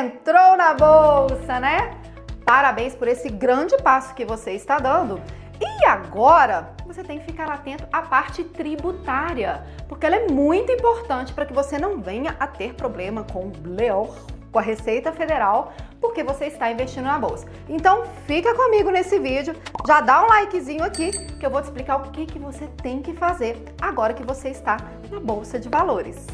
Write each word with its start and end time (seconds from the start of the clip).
entrou 0.00 0.56
na 0.56 0.72
bolsa, 0.74 1.60
né? 1.60 1.96
Parabéns 2.44 2.94
por 2.94 3.06
esse 3.06 3.28
grande 3.28 3.76
passo 3.78 4.14
que 4.14 4.24
você 4.24 4.52
está 4.52 4.78
dando. 4.78 5.20
E 5.60 5.84
agora, 5.84 6.70
você 6.86 7.04
tem 7.04 7.18
que 7.18 7.26
ficar 7.26 7.50
atento 7.50 7.86
à 7.92 8.00
parte 8.02 8.42
tributária, 8.42 9.62
porque 9.88 10.06
ela 10.06 10.16
é 10.16 10.26
muito 10.28 10.72
importante 10.72 11.34
para 11.34 11.44
que 11.44 11.52
você 11.52 11.78
não 11.78 12.00
venha 12.00 12.34
a 12.40 12.46
ter 12.46 12.74
problema 12.74 13.24
com 13.30 13.46
o 13.46 13.50
BLEOR, 13.50 14.14
com 14.50 14.58
a 14.58 14.62
Receita 14.62 15.12
Federal, 15.12 15.74
porque 16.00 16.24
você 16.24 16.46
está 16.46 16.72
investindo 16.72 17.04
na 17.04 17.18
bolsa. 17.18 17.46
Então, 17.68 18.04
fica 18.26 18.54
comigo 18.54 18.90
nesse 18.90 19.18
vídeo, 19.18 19.54
já 19.86 20.00
dá 20.00 20.24
um 20.24 20.28
likezinho 20.28 20.82
aqui, 20.82 21.12
que 21.12 21.44
eu 21.44 21.50
vou 21.50 21.60
te 21.60 21.66
explicar 21.66 21.96
o 21.96 22.10
que, 22.10 22.24
que 22.24 22.38
você 22.38 22.66
tem 22.82 23.02
que 23.02 23.12
fazer 23.12 23.62
agora 23.80 24.14
que 24.14 24.24
você 24.24 24.48
está 24.48 24.78
na 25.10 25.20
Bolsa 25.20 25.58
de 25.58 25.68
Valores. 25.68 26.26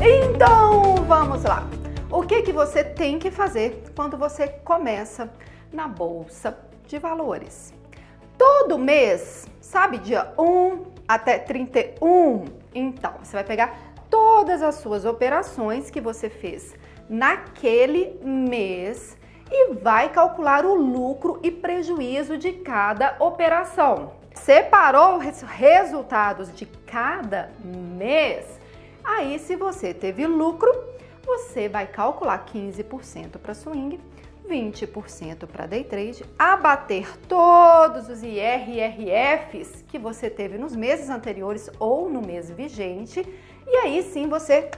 Então, 0.00 0.94
vamos 1.08 1.42
lá. 1.42 1.68
O 2.08 2.22
que, 2.22 2.42
que 2.42 2.52
você 2.52 2.84
tem 2.84 3.18
que 3.18 3.32
fazer 3.32 3.82
quando 3.96 4.16
você 4.16 4.46
começa 4.46 5.28
na 5.72 5.88
bolsa 5.88 6.56
de 6.86 6.98
valores? 6.98 7.74
Todo 8.38 8.78
mês, 8.78 9.48
sabe, 9.60 9.98
dia 9.98 10.32
1 10.38 10.84
até 11.08 11.36
31, 11.38 12.44
então 12.72 13.14
você 13.20 13.32
vai 13.32 13.42
pegar 13.42 13.76
todas 14.08 14.62
as 14.62 14.76
suas 14.76 15.04
operações 15.04 15.90
que 15.90 16.00
você 16.00 16.30
fez 16.30 16.76
naquele 17.08 18.20
mês 18.22 19.18
e 19.50 19.74
vai 19.74 20.10
calcular 20.10 20.64
o 20.64 20.74
lucro 20.74 21.40
e 21.42 21.50
prejuízo 21.50 22.38
de 22.38 22.52
cada 22.52 23.16
operação. 23.18 24.12
Separou 24.32 25.16
os 25.16 25.42
resultados 25.42 26.54
de 26.54 26.66
cada 26.86 27.50
mês? 27.64 28.58
Aí, 29.10 29.38
se 29.38 29.56
você 29.56 29.94
teve 29.94 30.26
lucro, 30.26 30.70
você 31.24 31.66
vai 31.66 31.86
calcular 31.86 32.44
15% 32.44 33.38
para 33.38 33.54
swing, 33.54 33.98
20% 34.46 35.46
para 35.46 35.64
day 35.64 35.82
trade, 35.82 36.26
abater 36.38 37.16
todos 37.26 38.10
os 38.10 38.22
IRRFs 38.22 39.82
que 39.88 39.98
você 39.98 40.28
teve 40.28 40.58
nos 40.58 40.76
meses 40.76 41.08
anteriores 41.08 41.70
ou 41.80 42.10
no 42.10 42.20
mês 42.20 42.50
vigente, 42.50 43.26
e 43.66 43.76
aí 43.76 44.02
sim 44.02 44.28
você 44.28 44.70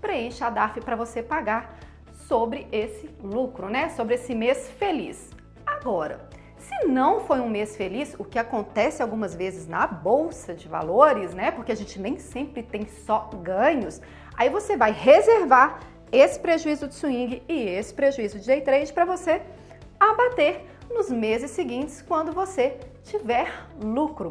preenche 0.00 0.44
a 0.44 0.48
DARF 0.48 0.80
para 0.80 0.94
você 0.94 1.20
pagar 1.20 1.76
sobre 2.12 2.68
esse 2.70 3.10
lucro, 3.20 3.68
né? 3.68 3.88
Sobre 3.90 4.14
esse 4.14 4.32
mês 4.32 4.70
feliz. 4.78 5.30
Agora, 5.66 6.20
se 6.58 6.86
não 6.86 7.20
foi 7.20 7.40
um 7.40 7.48
mês 7.48 7.76
feliz, 7.76 8.14
o 8.18 8.24
que 8.24 8.38
acontece 8.38 9.02
algumas 9.02 9.34
vezes 9.34 9.66
na 9.66 9.86
bolsa 9.86 10.54
de 10.54 10.68
valores, 10.68 11.34
né? 11.34 11.50
Porque 11.50 11.72
a 11.72 11.76
gente 11.76 12.00
nem 12.00 12.18
sempre 12.18 12.62
tem 12.62 12.86
só 12.86 13.30
ganhos. 13.42 14.00
Aí 14.36 14.48
você 14.48 14.76
vai 14.76 14.92
reservar 14.92 15.80
esse 16.10 16.38
prejuízo 16.38 16.88
de 16.88 16.94
swing 16.94 17.42
e 17.48 17.62
esse 17.68 17.92
prejuízo 17.92 18.38
de 18.38 18.46
day 18.46 18.60
trade 18.60 18.92
para 18.92 19.04
você 19.04 19.42
abater 19.98 20.64
nos 20.90 21.10
meses 21.10 21.50
seguintes 21.50 22.02
quando 22.02 22.32
você 22.32 22.78
tiver 23.02 23.52
lucro. 23.82 24.30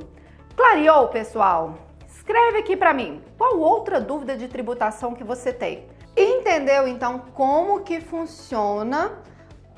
Clareou, 0.55 1.09
pessoal? 1.09 1.77
Escreve 2.07 2.59
aqui 2.59 2.77
para 2.77 2.93
mim. 2.93 3.21
Qual 3.37 3.59
outra 3.59 3.99
dúvida 3.99 4.37
de 4.37 4.47
tributação 4.47 5.13
que 5.13 5.23
você 5.23 5.51
tem? 5.51 5.85
Entendeu 6.15 6.87
então 6.87 7.19
como 7.33 7.81
que 7.81 7.99
funciona 7.99 9.21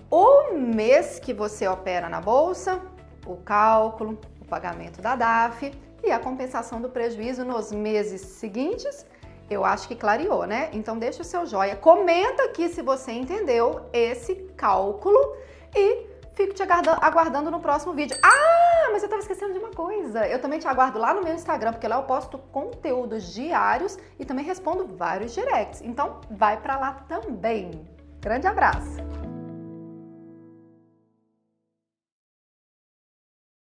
o 0.09 0.53
mês 0.53 1.19
que 1.19 1.33
você 1.33 1.67
opera 1.67 2.07
na 2.09 2.21
bolsa, 2.21 2.81
o 3.25 3.35
cálculo, 3.37 4.17
o 4.41 4.45
pagamento 4.45 5.01
da 5.01 5.15
DAF 5.15 5.71
e 6.03 6.11
a 6.11 6.19
compensação 6.19 6.81
do 6.81 6.89
prejuízo 6.89 7.43
nos 7.43 7.71
meses 7.71 8.21
seguintes? 8.21 9.05
Eu 9.49 9.63
acho 9.63 9.87
que 9.87 9.95
clareou, 9.95 10.45
né? 10.45 10.69
Então 10.73 10.97
deixa 10.97 11.21
o 11.21 11.25
seu 11.25 11.45
joia, 11.45 11.75
comenta 11.75 12.43
aqui 12.43 12.67
se 12.69 12.81
você 12.81 13.11
entendeu 13.11 13.81
esse 13.93 14.35
cálculo 14.55 15.35
e 15.75 16.05
fico 16.33 16.53
te 16.53 16.63
aguardando 16.63 17.49
no 17.49 17.59
próximo 17.59 17.93
vídeo. 17.93 18.17
Ah, 18.23 18.89
mas 18.91 19.03
eu 19.03 19.09
tava 19.09 19.21
esquecendo 19.21 19.53
de 19.53 19.59
uma 19.59 19.71
coisa. 19.71 20.27
Eu 20.27 20.39
também 20.39 20.59
te 20.59 20.67
aguardo 20.67 20.99
lá 20.99 21.13
no 21.13 21.23
meu 21.23 21.33
Instagram, 21.33 21.71
porque 21.71 21.87
lá 21.87 21.97
eu 21.97 22.03
posto 22.03 22.37
conteúdos 22.37 23.33
diários 23.33 23.97
e 24.19 24.25
também 24.25 24.45
respondo 24.45 24.85
vários 24.85 25.33
directs. 25.33 25.81
Então 25.81 26.19
vai 26.29 26.57
para 26.61 26.77
lá 26.77 26.91
também. 27.07 27.87
Grande 28.21 28.47
abraço. 28.47 29.16